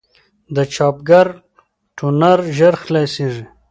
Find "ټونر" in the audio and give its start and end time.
1.97-2.39